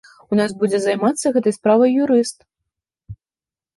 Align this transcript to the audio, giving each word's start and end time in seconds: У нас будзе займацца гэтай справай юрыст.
У 0.35 0.37
нас 0.39 0.53
будзе 0.61 0.79
займацца 0.85 1.33
гэтай 1.37 1.53
справай 1.59 1.91
юрыст. 2.07 2.39